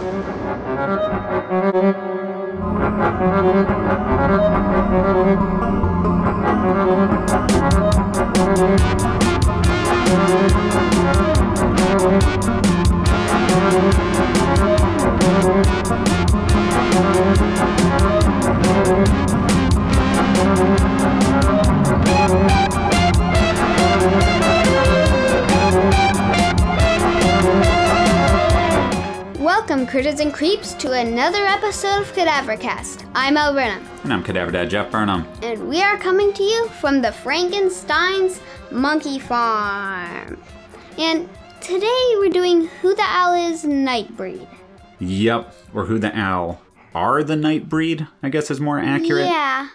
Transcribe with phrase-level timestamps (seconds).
[0.00, 0.26] Thank
[30.80, 33.08] to another episode of Cadavercast.
[33.14, 35.26] I'm Al Burnham, And I'm Cadaver Dad Jeff Burnham.
[35.42, 40.38] and we are coming to you from the Frankenstein's Monkey Farm.
[40.98, 41.28] And
[41.60, 44.46] today we're doing Who the Owl Is Nightbreed.
[44.98, 46.60] Yep, or who the owl
[46.94, 49.26] are the Nightbreed, I guess is more accurate.
[49.26, 49.68] Yeah.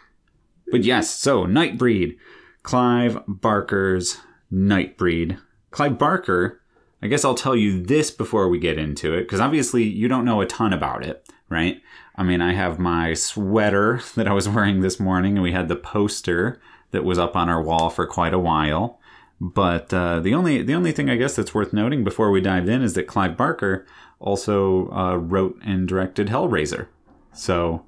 [0.72, 2.17] But yes, so Nightbreed.
[2.64, 4.17] Clive Barker's
[4.52, 5.40] Nightbreed.
[5.72, 6.62] Clive Barker,
[7.02, 10.26] I guess I'll tell you this before we get into it, because obviously you don't
[10.26, 11.81] know a ton about it, right?
[12.16, 15.67] I mean, I have my sweater that I was wearing this morning, and we had
[15.67, 16.59] the poster
[16.92, 19.00] that was up on our wall for quite a while.
[19.42, 22.70] But uh, the only the only thing I guess that's worth noting before we dive
[22.70, 23.86] in is that Clive Barker
[24.17, 26.88] also uh, wrote and directed Hellraiser.
[27.33, 27.86] So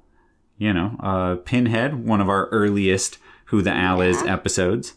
[0.58, 4.94] you know, uh, Pinhead, one of our earliest Who the Owl Is episodes.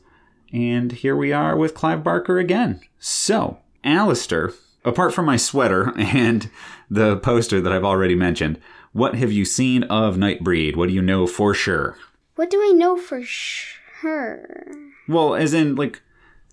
[0.51, 2.81] And here we are with Clive Barker again.
[2.99, 4.51] So, Alistair,
[4.85, 6.49] apart from my sweater and
[6.89, 8.59] the poster that I've already mentioned,
[8.93, 10.75] what have you seen of Nightbreed?
[10.75, 11.97] What do you know for sure?
[12.35, 14.71] What do I know for sure?
[15.07, 16.01] Well, as in, like,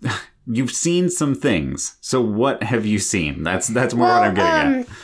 [0.46, 1.96] you've seen some things.
[2.00, 3.42] So, what have you seen?
[3.42, 4.86] That's that's more what I'm getting at.
[4.88, 4.94] um,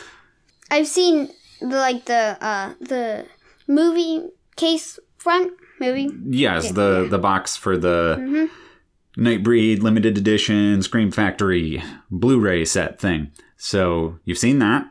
[0.70, 1.28] I've seen
[1.60, 3.26] the like the uh the
[3.66, 6.10] movie case front movie.
[6.26, 8.48] Yes, the the box for the
[9.16, 13.30] Nightbreed limited edition Scream Factory Blu-ray set thing.
[13.56, 14.90] So you've seen that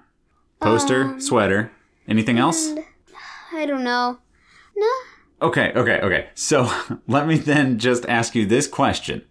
[0.62, 1.72] poster, um, sweater.
[2.08, 2.74] Anything else?
[3.54, 4.20] I don't know.
[4.76, 4.92] No.
[5.42, 6.30] Okay, okay, okay.
[6.36, 6.72] So
[7.08, 9.24] let me then just ask you this question: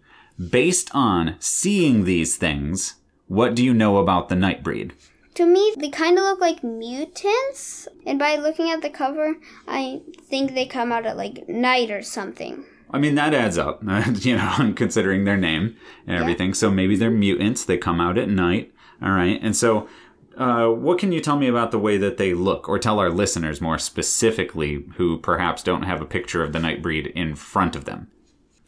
[0.49, 2.95] Based on seeing these things,
[3.27, 4.91] what do you know about the Nightbreed?
[5.35, 9.35] To me, they kind of look like mutants, and by looking at the cover,
[9.67, 12.65] I think they come out at like night or something.
[12.93, 13.81] I mean, that adds up,
[14.23, 15.75] you know, considering their name
[16.07, 16.53] and everything.
[16.53, 17.65] So maybe they're mutants.
[17.65, 18.71] They come out at night.
[19.01, 19.39] All right.
[19.41, 19.89] And so,
[20.37, 23.09] uh, what can you tell me about the way that they look, or tell our
[23.09, 27.85] listeners more specifically who perhaps don't have a picture of the Nightbreed in front of
[27.85, 28.09] them?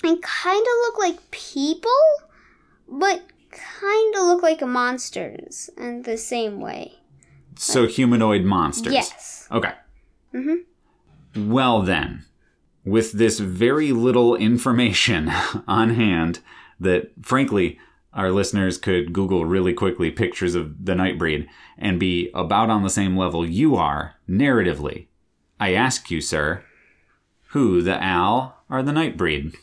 [0.03, 1.91] They kind of look like people,
[2.87, 6.95] but kind of look like monsters in the same way.
[7.57, 8.93] So, humanoid monsters.
[8.93, 9.47] Yes.
[9.51, 9.71] Okay.
[10.33, 10.63] Mhm.
[11.37, 12.25] Well, then,
[12.85, 15.29] with this very little information
[15.67, 16.39] on hand,
[16.79, 17.79] that frankly,
[18.13, 21.47] our listeners could Google really quickly pictures of the Nightbreed
[21.77, 25.07] and be about on the same level you are narratively.
[25.59, 26.63] I ask you, sir,
[27.49, 29.55] who the owl are the Nightbreed?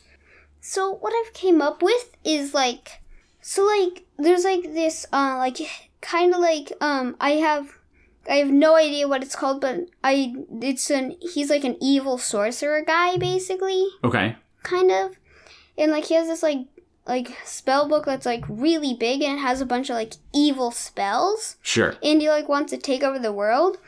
[0.61, 3.03] So what I've came up with is like,
[3.41, 5.59] so like there's like this uh like
[6.01, 7.77] kind of like um I have
[8.29, 12.19] I have no idea what it's called, but I it's an he's like an evil
[12.19, 14.37] sorcerer guy basically, Okay.
[14.63, 15.17] kind of,
[15.77, 16.67] and like he has this like
[17.07, 20.71] like spell book that's like really big and it has a bunch of like evil
[20.71, 21.97] spells, Sure.
[22.03, 23.79] and he like wants to take over the world,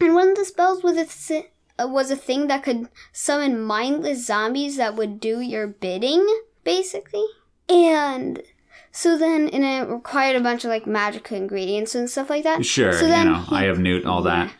[0.00, 1.44] and one of the spells was a
[1.78, 6.24] uh, was a thing that could summon mindless zombies that would do your bidding,
[6.64, 7.24] basically.
[7.68, 8.42] And
[8.96, 12.64] so then, and it required a bunch of like magic ingredients and stuff like that.
[12.64, 12.92] Sure.
[12.92, 14.50] So you know, he- I have Newt, all that.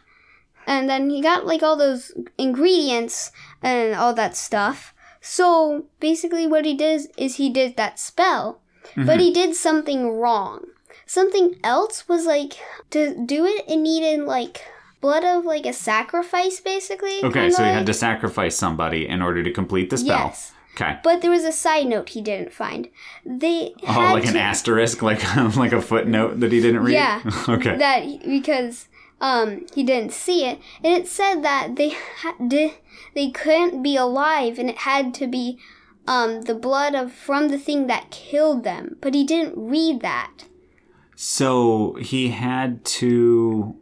[0.67, 3.31] and then he got like all those ingredients
[3.63, 4.93] and all that stuff.
[5.21, 8.61] So basically, what he did is he did that spell,
[8.91, 9.07] Mm-hmm.
[9.07, 10.65] but he did something wrong.
[11.07, 12.55] Something else was like
[12.91, 13.65] to do it.
[13.69, 14.63] It needed like
[15.01, 17.23] blood of like a sacrifice, basically.
[17.25, 20.27] Okay, so he had to sacrifice somebody in order to complete the spell.
[20.29, 20.53] Yes.
[20.79, 20.99] Okay.
[21.03, 22.89] But there was a side note he didn't find.
[23.25, 25.23] They Oh, had like an asterisk, like
[25.57, 26.93] like a footnote that he didn't read.
[26.95, 27.23] Yeah.
[27.49, 27.77] okay.
[27.77, 28.89] that because
[29.19, 31.91] um he didn't see it and it said that they
[32.21, 32.73] ha- did
[33.15, 35.59] they couldn't be alive and it had to be
[36.07, 40.45] um the blood of from the thing that killed them but he didn't read that
[41.15, 43.75] so he had to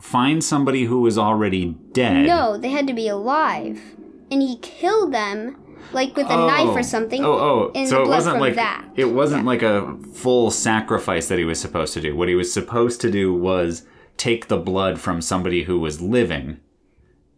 [0.00, 2.26] find somebody who was already dead.
[2.26, 3.94] no they had to be alive
[4.30, 5.61] and he killed them
[5.92, 6.46] like with a Oh.
[6.46, 6.82] knife or oh.
[6.82, 7.72] something Oh, oh.
[7.74, 11.44] and so the it wasn't like that it wasn't like a full sacrifice that he
[11.44, 12.14] was supposed to do.
[12.16, 13.84] What he was supposed to do was
[14.16, 16.60] take the blood from somebody who was living,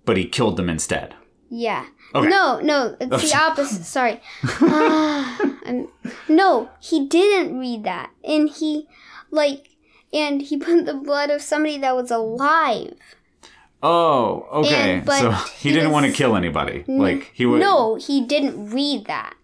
[0.05, 1.15] but he killed them instead.
[1.51, 1.87] Yeah.
[2.15, 2.29] Okay.
[2.29, 3.85] No, no, it's the opposite.
[3.85, 4.21] Sorry.
[4.61, 5.89] Ah, I'm-
[6.29, 8.87] no, he didn't read that, and he,
[9.31, 9.71] like,
[10.13, 12.99] and he put the blood of somebody that was alive.
[13.87, 14.95] Oh, okay.
[14.99, 16.85] And- so he, he didn't want to kill anybody.
[16.89, 19.35] Like he would No, he didn't read that.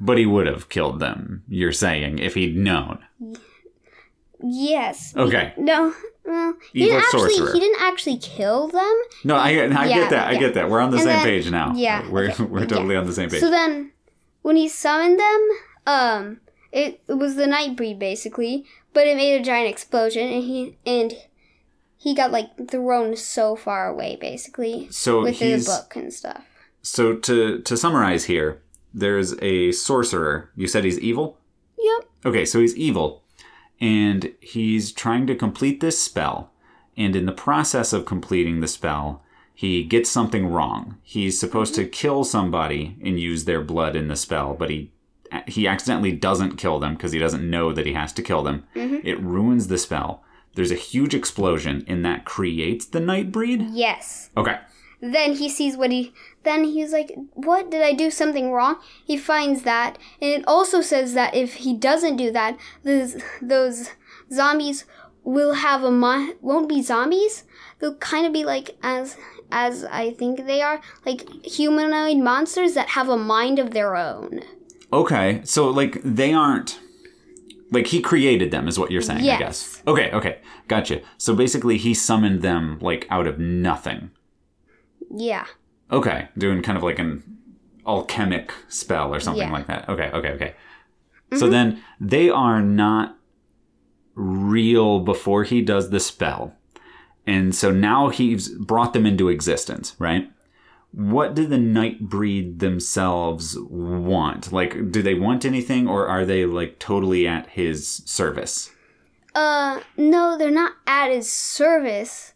[0.00, 2.98] but he would have killed them, you're saying, if he'd known.
[4.42, 5.14] Yes.
[5.16, 5.54] Okay.
[5.56, 5.94] No.
[6.24, 7.34] Well, he Evil didn't actually.
[7.34, 7.52] sorcerer.
[7.54, 9.02] He didn't actually kill them.
[9.24, 9.52] No, I, I
[9.86, 10.28] Yeah, get that.
[10.28, 10.70] I get that.
[10.70, 11.72] We're on the And same then- page now.
[11.74, 12.66] yeah, We're okay, we're yeah.
[12.66, 13.40] totally on the same page.
[13.40, 13.92] So then,
[14.42, 15.48] when he summoned them,
[15.86, 16.40] um,
[16.72, 21.14] it, it was the Nightbreed basically, but it made a giant explosion, and he and
[22.04, 26.44] he got like thrown so far away, basically, So with he's book and stuff.
[26.82, 28.60] so to to summarize here,
[28.92, 30.50] there's a sorcerer.
[30.54, 31.38] You said he's evil?
[31.78, 32.10] Yep.
[32.26, 33.22] Okay, so he's evil,
[33.80, 36.50] and he's trying to complete this spell.
[36.94, 39.22] And in the process of completing the spell,
[39.54, 40.98] he gets something wrong.
[41.02, 41.90] He's supposed to mm-hmm.
[41.90, 44.90] kill somebody and use their blood in the spell, but he
[45.48, 48.64] he accidentally doesn't kill them because he doesn't know that he has to kill them.
[48.76, 49.06] Mm-hmm.
[49.08, 50.22] It ruins the spell.
[50.54, 53.70] There's a huge explosion, and that creates the Nightbreed.
[53.72, 54.30] Yes.
[54.36, 54.58] Okay,
[55.00, 56.12] Then he sees what he.
[56.44, 60.80] Then he's like, "What did I do something wrong?" He finds that, and it also
[60.80, 63.90] says that if he doesn't do that, those those
[64.32, 64.84] zombies
[65.24, 66.34] will have a mind.
[66.40, 67.44] Won't be zombies.
[67.78, 69.16] They'll kind of be like as
[69.50, 74.40] as I think they are, like humanoid monsters that have a mind of their own.
[74.92, 76.78] Okay, so like they aren't
[77.74, 79.82] like he created them is what you're saying, I guess.
[79.86, 80.38] Okay, okay.
[80.68, 81.02] Gotcha.
[81.18, 84.10] So basically he summoned them like out of nothing.
[85.14, 85.46] Yeah.
[85.90, 87.22] Okay, doing kind of like an
[87.86, 89.44] alchemic spell or something Yeah.
[89.46, 89.52] Mm-hmm.
[89.54, 89.88] like that.
[89.88, 90.54] Okay, okay, okay.
[91.36, 93.18] So then they are not
[94.14, 96.54] real before he does the spell.
[97.26, 100.30] And so now he's brought them into existence, right?
[100.94, 104.52] What do the Nightbreed themselves want?
[104.52, 108.70] Like, do they want anything or are they like totally at his service?
[109.34, 112.34] Uh, no, they're not at his service.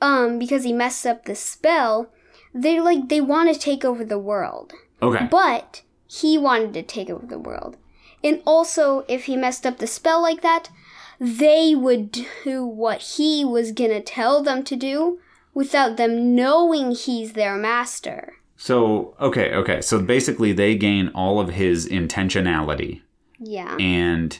[0.00, 2.10] Um, because he messed up the spell.
[2.54, 4.72] They like they want to take over the world.
[5.02, 5.26] Okay.
[5.30, 7.76] But he wanted to take over the world.
[8.22, 10.70] And also, if he messed up the spell like that,
[11.18, 12.12] they would
[12.44, 15.18] do what he was gonna tell them to do
[15.56, 18.34] without them knowing he's their master.
[18.56, 19.80] So, okay, okay.
[19.80, 23.00] So basically they gain all of his intentionality
[23.40, 23.74] Yeah.
[23.78, 24.38] and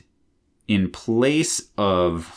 [0.68, 2.32] in place of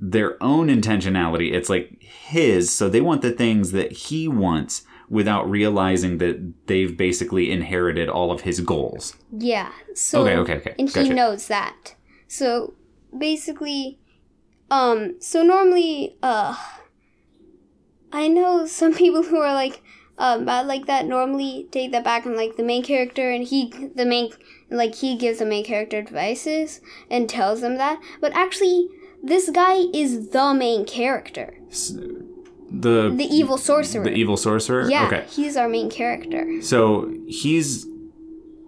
[0.00, 5.48] their own intentionality it's like his so they want the things that he wants without
[5.48, 6.36] realizing that
[6.66, 9.70] they've basically inherited all of his goals Yeah.
[9.94, 10.74] So Okay, okay, okay.
[10.78, 11.94] And he knows that.
[12.28, 12.74] So
[13.16, 13.98] basically
[14.70, 16.54] um so normally uh
[18.14, 19.82] I know some people who are like
[20.16, 23.72] um bad like that normally take that back and like the main character and he
[23.96, 24.30] the main
[24.70, 26.80] like he gives the main character advices
[27.10, 28.00] and tells them that.
[28.20, 28.88] But actually
[29.22, 31.58] this guy is the main character.
[32.70, 34.04] The the evil sorcerer.
[34.04, 34.88] The evil sorcerer?
[34.88, 35.26] Yeah okay.
[35.28, 36.62] he's our main character.
[36.62, 37.86] So he's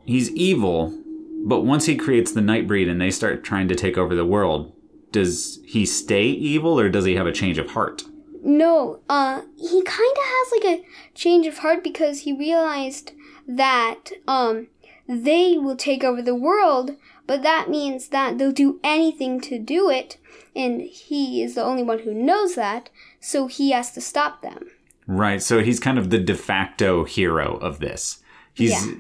[0.04, 1.00] he's evil
[1.44, 4.72] but once he creates the nightbreed and they start trying to take over the world
[5.12, 8.02] does he stay evil or does he have a change of heart
[8.43, 10.85] No, uh, he kind of has like a
[11.15, 13.12] change of heart because he realized
[13.47, 14.69] that, um,
[15.09, 16.93] they will take over the world,
[17.27, 20.19] but that means that they'll do anything to do it,
[20.55, 22.91] and he is the only one who knows that,
[23.21, 24.67] so he has to stop them.
[25.07, 25.40] Right.
[25.40, 28.19] So he's kind of the de facto hero of this.
[28.52, 28.95] He's Yeah.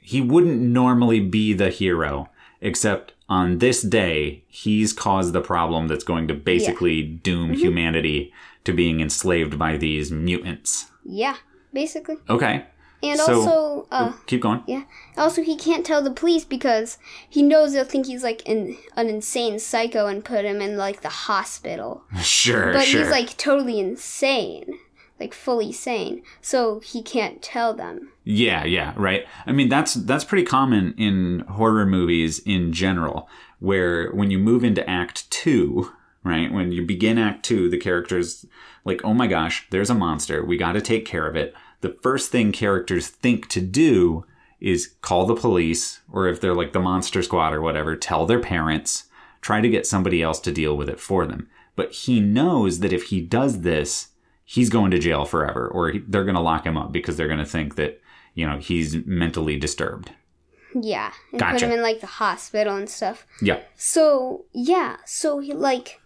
[0.00, 2.28] he wouldn't normally be the hero,
[2.60, 7.60] except on this day he's caused the problem that's going to basically doom Mm-hmm.
[7.60, 8.32] humanity
[8.64, 10.90] to being enslaved by these mutants.
[11.04, 11.36] Yeah,
[11.72, 12.16] basically.
[12.28, 12.64] Okay.
[13.02, 14.62] And So- also, uh, Keep going.
[14.66, 14.82] yeah,
[15.16, 19.08] also he can't tell the police because he knows they'll think he's like an, an
[19.08, 22.02] insane psycho and put him in like the hospital.
[22.22, 23.02] Sure, But sure.
[23.02, 24.78] he's like totally insane,
[25.18, 28.12] like fully sane, so he can't tell them.
[28.24, 29.26] Yeah, yeah, right.
[29.46, 34.64] I mean, that's that's pretty common in horror movies in general, where when you move
[34.64, 35.92] into Act Two,
[36.22, 38.44] right, when you begin Act Two, the characters
[38.84, 41.54] like, oh my gosh, there's a monster, we got to take care of it.
[41.80, 44.24] The first thing characters think to do
[44.60, 48.40] is call the police, or if they're like the Monster Squad or whatever, tell their
[48.40, 49.04] parents,
[49.40, 51.48] try to get somebody else to deal with it for them.
[51.74, 54.08] But he knows that if he does this,
[54.46, 57.28] he's going to jail forever, or he, they're going to lock him up because they're
[57.28, 58.00] going to think that
[58.34, 60.12] you know he's mentally disturbed.
[60.74, 61.52] Yeah, and Gotcha.
[61.52, 63.26] put him in like the hospital and stuff.
[63.42, 63.60] Yeah.
[63.76, 66.00] So yeah, so he like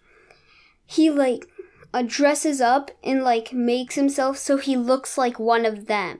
[0.85, 1.47] he like
[1.93, 6.19] uh, dresses up and like makes himself so he looks like one of them.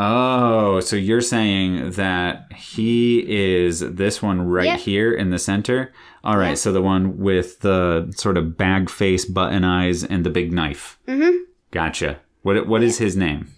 [0.00, 4.78] Oh, so you're saying that he is this one right Yep.
[4.80, 5.92] here in the center?
[6.22, 10.30] All right, so the one with the sort of bag face, button eyes, and the
[10.30, 10.98] big knife.
[11.08, 11.38] Mm-hmm.
[11.72, 12.20] Gotcha.
[12.42, 13.48] What what is his name?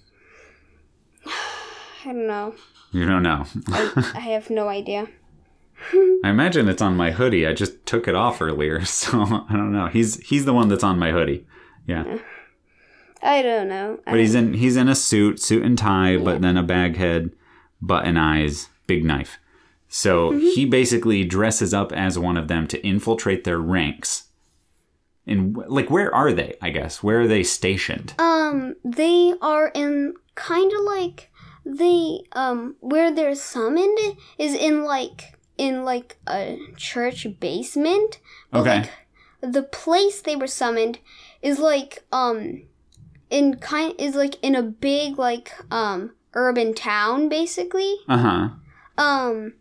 [1.26, 1.32] I
[2.06, 2.54] don't know.
[2.92, 3.44] You don't know.
[3.68, 5.08] I, I have no idea.
[6.24, 7.46] I imagine it's on my hoodie.
[7.46, 9.86] I just took it off earlier, so I don't know.
[9.88, 11.46] He's he's the one that's on my hoodie.
[11.86, 12.18] Yeah.
[13.22, 13.98] I don't know.
[14.04, 17.30] But he's in he's in a suit, suit and tie, but then a bag head,
[17.80, 19.38] button eyes, big knife.
[19.88, 24.28] So he basically dresses up as one of them to infiltrate their ranks.
[25.26, 26.54] And like, where are they?
[26.62, 28.14] I guess where are they stationed?
[28.18, 31.30] Um, they are in kind of like
[31.66, 33.98] they um where they're summoned
[34.38, 38.18] is in like in like a church basement.
[38.50, 38.80] But Okay.
[38.80, 38.90] like
[39.52, 41.00] the place they were summoned
[41.42, 42.62] is like um
[43.30, 47.96] in kind is like in a big like um urban town basically.
[48.08, 48.48] Uh huh.
[49.02, 49.54] Um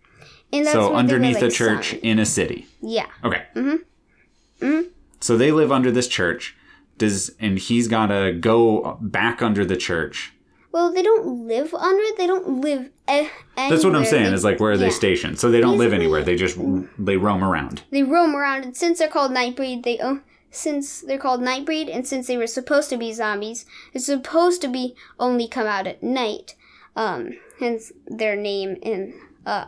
[0.52, 2.68] and that's So were, underneath like, a church in a city.
[2.82, 3.06] Yeah.
[3.24, 3.44] Okay.
[3.56, 4.66] Mm-hmm.
[4.66, 4.88] Mm-hmm.
[5.22, 6.56] So they live under this church.
[6.98, 10.34] Does and he's got to go back under the church.
[10.72, 12.18] Well, they don't live under it.
[12.18, 12.90] They don't live.
[13.12, 14.26] E- That's what I'm saying.
[14.26, 15.40] They- Is like where are they stationed?
[15.40, 16.24] So they don't live anywhere.
[16.24, 16.58] They just
[16.98, 17.84] they roam around.
[17.92, 20.20] they roam around and since they're called nightbreed they oh,
[20.52, 24.68] since they're called nightbreed and since they were supposed to be zombies it's supposed to
[24.68, 26.56] be only come out at night
[26.96, 27.30] um
[27.60, 29.14] hence their name in
[29.46, 29.66] uh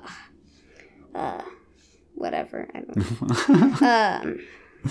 [1.14, 1.42] uh
[2.16, 4.40] whatever i don't know um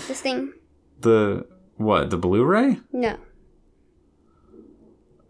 [0.07, 0.53] this thing
[1.01, 1.45] The
[1.77, 2.09] what?
[2.11, 2.77] The Blu-ray?
[2.93, 3.17] no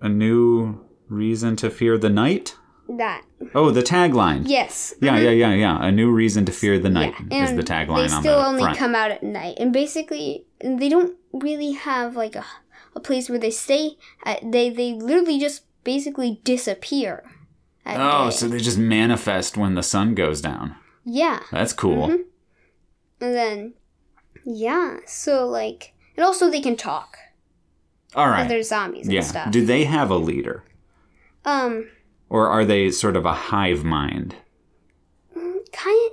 [0.01, 2.55] A new reason to fear the night?
[2.89, 3.23] that
[3.55, 4.43] Oh, the tagline.
[4.47, 5.77] yes Yeah, yeah, yeah, yeah.
[5.85, 8.45] A new reason to fear the night Yeah, is the tagline they on still the
[8.45, 8.77] only front.
[8.77, 12.45] come out at night and basically they don't really have like a,
[12.95, 17.23] a place where they stay at, they they literally just basically disappear
[17.85, 18.31] at oh, day.
[18.35, 20.75] so they just manifest when the sun goes down.
[21.05, 22.07] yeah That's cool.
[22.07, 22.21] Mm-hmm.
[23.21, 23.73] and then
[24.45, 27.17] yeah so like and also they can talk
[28.15, 28.47] All right.
[28.47, 29.21] they're zombies and Yeah.
[29.21, 30.63] stuff Do they have a leader?
[31.45, 31.89] um
[32.29, 34.35] Or are they sort of a hive mind?
[35.71, 36.11] kind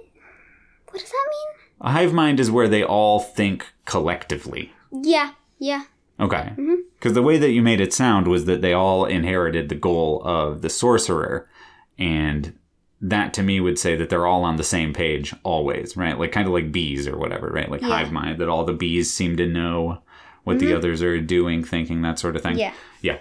[0.91, 4.73] what does that mean A hive mind is where they all think collectively.
[4.93, 5.85] yeah yeah
[6.21, 6.51] Okay.
[6.57, 6.75] Mm-hmm.
[6.99, 10.21] Because the way that you made it sound was that they all inherited the goal
[10.25, 11.49] of the sorcerer.
[11.97, 12.59] And
[13.01, 16.19] that to me would say that they're all on the same page always, right?
[16.19, 17.71] Like kind of like bees or whatever, right?
[17.71, 17.87] Like Yeah.
[17.89, 17.97] Mm-hmm.
[17.97, 20.03] hive mind, that all the bees seem to know
[20.43, 22.59] what the others are doing, thinking, that sort of thing.
[22.59, 23.19] yeah Yeah.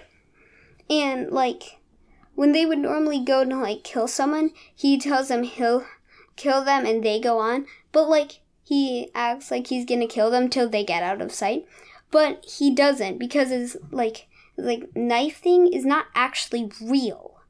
[0.90, 1.78] And like
[2.34, 5.86] when they would normally go to like kill someone, he tells them he'll
[6.34, 7.66] kill them and they go on.
[7.92, 11.64] But like he acts like he's gonna kill them till they get out of sight.
[12.10, 17.40] But he doesn't because his like like knife thing is not actually real.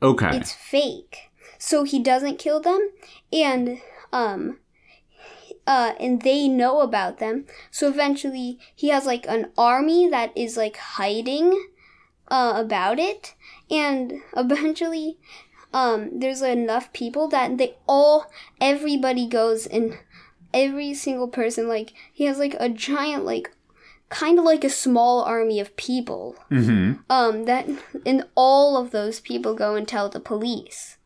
[0.00, 0.36] Okay.
[0.36, 1.30] It's fake.
[1.58, 2.90] So he doesn't kill them
[3.32, 3.80] and
[4.12, 4.58] um
[5.66, 7.46] uh and they know about them.
[7.72, 11.70] So eventually he has like an army that is like hiding
[12.28, 13.34] uh about it
[13.68, 15.18] and eventually
[15.74, 18.26] um there's enough people that they all
[18.60, 19.98] everybody goes and
[20.54, 23.50] every single person like he has like a giant like
[24.08, 27.00] kind of like a small army of people mm-hmm.
[27.08, 27.66] um that
[28.04, 30.98] and all of those people go and tell the police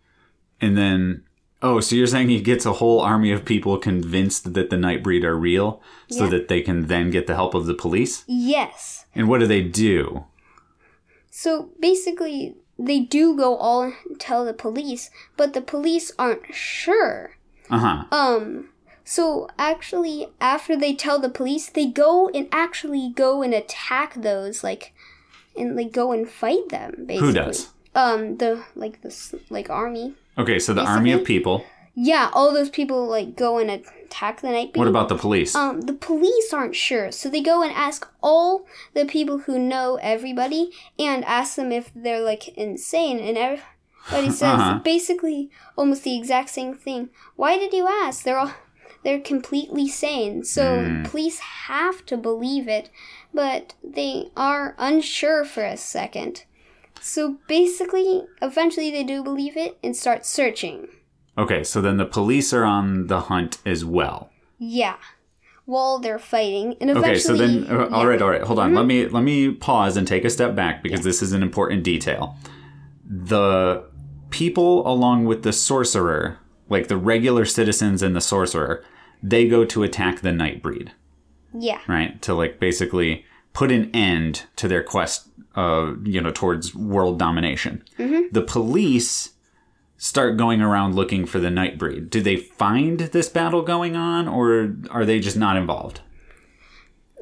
[0.60, 1.22] And then,
[1.62, 5.22] oh, so you're saying he gets a whole army of people convinced that the Nightbreed
[5.24, 6.30] are real so Yeah.
[6.30, 8.24] that they can then get the help of the police?
[8.26, 10.24] yes And what do they do?
[11.30, 17.36] so basically they do go all and tell the police but the police aren't sure
[17.70, 18.04] Uh huh.
[18.10, 18.68] um
[19.14, 24.62] so actually after they tell the police they go and actually go and attack those
[24.68, 24.92] like
[25.56, 27.58] and like go and fight them basically Who does?
[27.94, 29.10] um the like the
[29.48, 31.64] like army Okay, so the army of people.
[31.94, 35.54] yeah all those people like go and attack the night What about the police?
[35.54, 39.96] um, the police aren't sure, so they go and ask all the people who know
[40.02, 40.62] everybody
[40.98, 43.18] and ask them if they're like insane.
[43.18, 44.80] And everybody says Uh-huh.
[44.84, 45.48] basically
[45.78, 47.08] almost the exact same thing.
[47.36, 48.22] Why did you ask?
[48.22, 48.52] They're all
[49.06, 51.02] they're completely sane, so Hmm.
[51.04, 52.90] police have to believe it,
[53.32, 56.42] but they are unsure for a second.
[57.00, 60.88] So basically, eventually they do believe it and start searching.
[61.38, 64.30] okay, so then the police are on the hunt as well.
[64.58, 64.96] Yeah.
[65.66, 68.08] While they're fighting, and eventually, Okay, so then uh, all yeah.
[68.10, 68.42] right, all right.
[68.42, 68.74] Hold on.
[68.74, 71.82] Let me let me pause and take a step back because this is an important
[71.84, 72.36] detail.
[73.04, 73.84] The
[74.30, 78.82] people along with the sorcerer, like the regular citizens and the sorcerer,
[79.22, 80.90] they go to attack the Nightbreed,
[81.58, 81.80] Yeah.
[81.88, 82.20] right?
[82.22, 87.82] To like basically put an end to their quest, uh, you know, towards world domination.
[87.98, 89.30] The police
[89.96, 92.10] start going around looking for the Nightbreed.
[92.10, 96.00] Do they find this battle going on, or are they just not involved?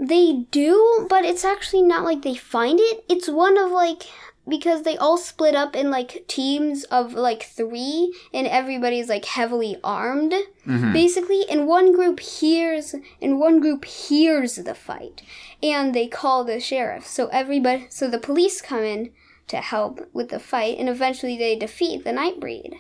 [0.01, 3.05] They do, but it's actually not like they find it.
[3.09, 4.03] It's one of like
[4.47, 9.79] because they all split up in like teams of like three, and everybody's like heavily
[9.83, 10.33] armed,
[10.67, 10.93] mm-hmm.
[10.93, 11.49] basically.
[11.49, 15.23] And one group hears, and one group hears the fight,
[15.63, 17.07] and they call the sheriff.
[17.07, 19.13] So everybody, so the police come in
[19.49, 22.75] to help with the fight, and eventually they defeat the Nightbreed.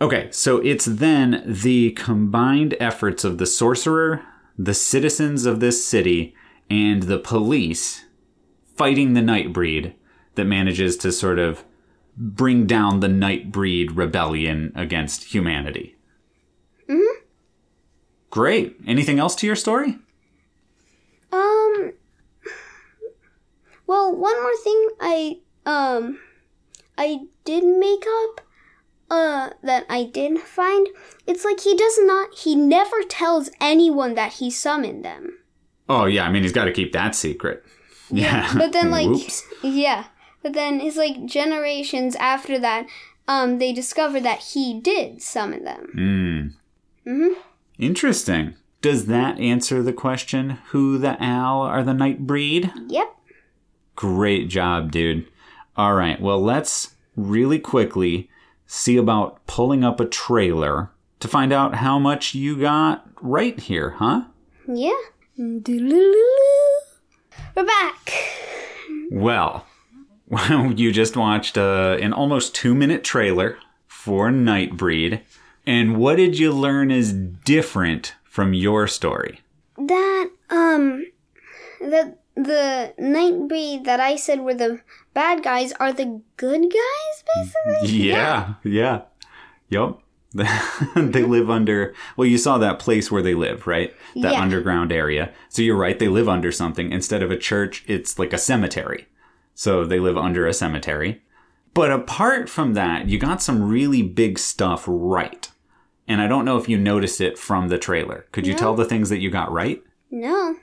[0.00, 4.22] Okay, so it's then the combined efforts of the sorcerer,
[4.58, 6.34] the citizens of this city,
[6.68, 8.04] and the police
[8.76, 9.94] fighting the Nightbreed
[10.36, 11.64] that manages to sort of
[12.16, 15.96] bring down the Nightbreed rebellion against humanity.
[16.88, 17.20] Mm-hmm.
[18.30, 18.76] Great.
[18.86, 19.98] Anything else to your story?
[21.32, 21.92] Um.
[23.86, 26.18] Well, one more thing I um
[26.96, 28.40] I did make up
[29.10, 30.88] uh that I did find.
[31.26, 35.38] It's like he does not he never tells anyone that he summoned them.
[35.86, 37.62] Oh, yeah, I mean, he's got to keep that secret.
[38.10, 38.50] Yeah.
[38.56, 39.42] But then like Whoops.
[39.62, 40.04] yeah.
[40.44, 42.86] But then it's like generations after that
[43.26, 46.54] um they discover that he did summon them.
[47.06, 47.34] Mm.
[47.78, 48.54] Interesting.
[48.82, 52.70] Does that answer the question who the owl are the night breed?
[52.88, 53.16] Yep.
[53.96, 55.26] Great job, dude.
[55.76, 58.28] All right, well, let's really quickly
[58.66, 63.90] see about pulling up a trailer to find out how much you got right here,
[63.98, 64.24] huh?
[64.68, 64.92] Yeah.
[65.36, 65.60] We're
[67.64, 68.12] back.
[69.10, 69.66] Well,
[70.76, 75.20] you just watched uh, an almost two minute trailer for Nightbreed.
[75.66, 79.40] And what did you learn is different from your story?
[79.76, 81.04] that um
[81.80, 84.80] that the Nightbreed that I said were the
[85.14, 87.98] bad guys are the good guys basically.
[88.08, 89.02] Yeah, yeah.
[89.68, 89.98] yep.
[90.96, 94.40] they live under well you saw that place where they live right that Yeah.
[94.40, 98.32] underground area so you're right they live under something instead of a church it's like
[98.32, 99.06] a cemetery
[99.54, 101.22] so they live under a cemetery
[101.74, 105.50] but apart from that you got some really big stuff right
[106.08, 108.84] and i don't know if you noticed it from the trailer could you tell the
[108.84, 110.56] things that you got right No.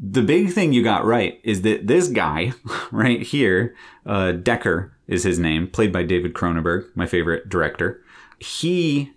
[0.00, 2.52] the big thing you got right is that this guy
[2.92, 3.74] right here,
[4.06, 8.00] uh, Decker is his name, played by David Cronenberg, my favorite director.
[8.38, 9.12] He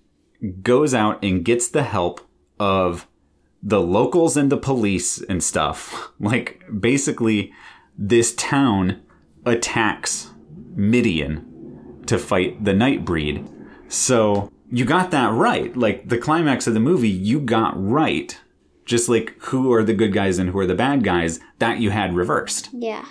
[0.64, 2.22] goes out and gets the help
[2.60, 3.08] of
[3.62, 6.10] the locals and the police and stuff.
[6.20, 7.52] Like, basically,
[8.08, 9.02] this town
[9.46, 10.32] attacks
[10.76, 13.48] Midian to fight the Nightbreed.
[13.88, 15.76] So, you got that right.
[15.76, 18.38] Like, the climax of the movie, you got right
[18.86, 21.92] just like who are the good guys and who are the bad guys, that you
[21.92, 22.70] had reversed.
[22.74, 23.06] Yeah.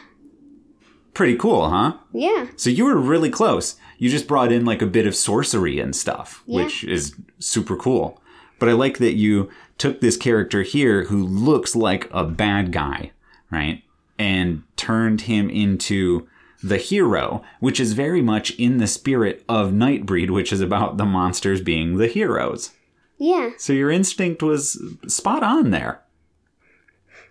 [1.15, 1.95] Pretty cool, huh?
[2.13, 2.49] Yeah.
[2.57, 3.77] So you were really close.
[3.99, 6.65] You just brought in like a bit of sorcery and stuff, Yeah.
[6.65, 8.21] which is super cool.
[8.59, 9.49] But I like that you
[9.79, 13.13] took this character here who looks like a bad guy,
[13.51, 13.83] right?
[14.21, 16.29] And turned him into
[16.63, 21.07] the hero, which is very much in the spirit of Nightbreed, which is about the
[21.07, 22.73] monsters being the heroes.
[23.17, 23.51] Yeah.
[23.57, 26.03] So your instinct was spot on there.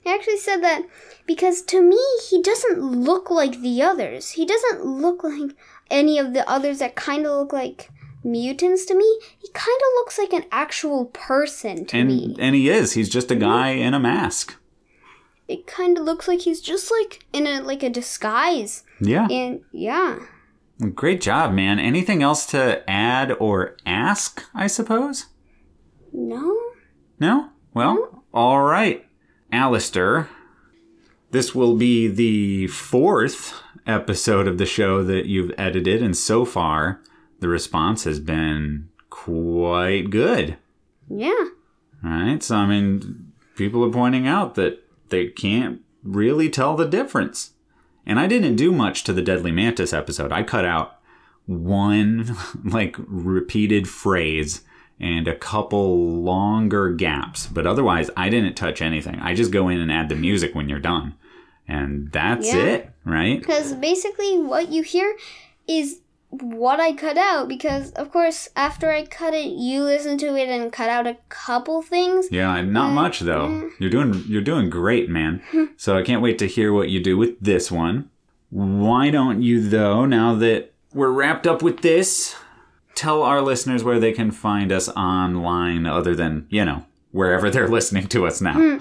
[0.04, 0.84] He actually said that
[1.28, 4.32] because to me he doesn't look like the others.
[4.32, 5.52] He doesn't look like
[5.92, 7.92] any of the others that kind of look like
[8.24, 9.20] mutants to me.
[9.38, 12.26] He kind of looks like an actual person to me.
[12.26, 12.94] And and he is.
[12.94, 14.56] He's just a guy in a mask.
[15.50, 18.84] It kind of looks like he's just like in a like a disguise.
[19.02, 19.28] Yeah.
[19.30, 20.20] And yeah.
[20.94, 21.80] Great job, man.
[21.80, 25.26] Anything else to add or ask, I suppose?
[26.14, 26.58] No.
[27.20, 27.50] No?
[27.74, 29.06] Well, all right.
[29.52, 30.30] Alistair,
[31.32, 37.02] this will be the fourth episode of the show that you've edited, and so far,
[37.40, 40.58] the response has been quite good.
[41.10, 41.46] Yeah.
[42.04, 42.42] All right.
[42.42, 47.52] So, I mean, people are pointing out that they can't really tell the difference.
[48.06, 50.32] And I didn't do much to the Deadly Mantis episode.
[50.32, 50.98] I cut out
[51.46, 54.64] one, like, repeated phrase
[55.00, 57.48] and a couple longer gaps.
[57.48, 59.16] But otherwise, I didn't touch anything.
[59.20, 61.16] I just go in and add the music when you're done.
[61.68, 62.64] And that's Yeah.
[62.66, 63.40] it, right?
[63.40, 65.16] Because basically, what you hear
[65.68, 67.48] is what I cut out.
[67.48, 71.18] Because, of course, after I cut it, you listen to it and cut out a
[71.30, 72.28] couple things.
[72.32, 73.70] Yeah, not much though.
[73.80, 75.42] You're doing you're doing great, man.
[75.78, 78.10] so I can't wait to hear what you do with this one.
[78.50, 82.36] Why don't you though, now that we're wrapped up with this,
[82.96, 87.68] tell our listeners where they can find us online other than, you know, wherever they're
[87.78, 88.80] listening to us now.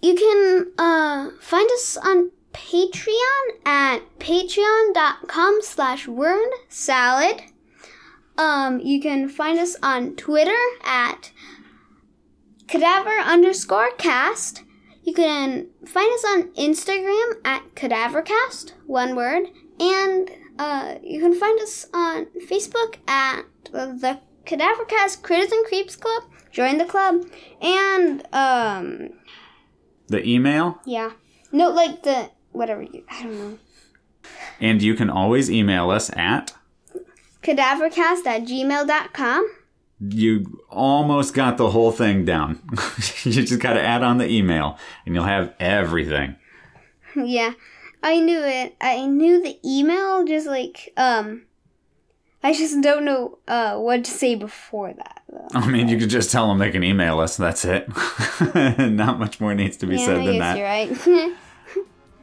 [0.00, 7.42] You can uh, find us on Patreon at patreon.com slash word salad.
[8.38, 11.32] Um, you can find us on Twitter at
[12.66, 14.62] cadaver underscore cast.
[15.02, 19.48] You can find us on Instagram at cadavercast, one word,
[19.80, 26.24] and uh, you can find us on Facebook at the Cadavercast Critters and Creeps Club.
[26.50, 27.24] Join the club,
[27.60, 29.10] and um,
[30.08, 31.12] The email, yeah,
[31.50, 33.58] no, like the whatever you, I don't know,
[34.60, 36.54] and you can always email us at.
[37.42, 39.50] cadavercast at gmail.com.
[40.00, 42.60] You almost got the whole thing down.
[43.22, 46.36] you just got to add on the email, and you'll have everything.
[47.14, 47.52] Yeah,
[48.02, 48.74] I knew it.
[48.80, 51.42] I knew the email, just like um,
[52.42, 55.22] I just don't know uh what to say before that.
[55.28, 55.48] Though.
[55.54, 57.36] I mean, you could just tell them they can email us.
[57.36, 57.86] That's it.
[58.78, 61.06] Not much more needs to be yeah, said I than guess that.
[61.06, 61.36] you're right.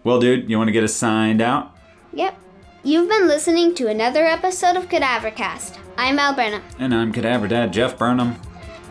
[0.04, 1.76] Well, dude, you want to get us signed out?
[2.14, 2.36] yep.
[2.82, 5.78] You've been listening to another episode of Cadavercast.
[5.98, 6.64] I'm Al Burnham.
[6.80, 8.38] And I'm Cadaver Dad Jeff Burnham.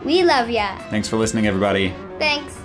[0.05, 0.77] We love ya.
[0.91, 1.93] Thanks for listening, everybody.
[2.19, 2.55] Thanks.